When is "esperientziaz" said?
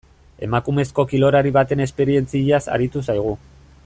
1.87-2.63